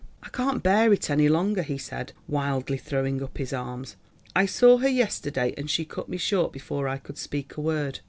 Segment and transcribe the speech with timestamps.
[0.23, 3.97] "I can't bear it any longer," he said wildly, throwing up his arms.
[4.35, 7.99] "I saw her yesterday, and she cut me short before I could speak a word.